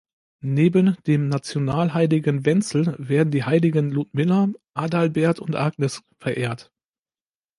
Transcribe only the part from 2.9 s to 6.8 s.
werden die Heiligen Ludmilla, Adalbert und Agnes verehrt.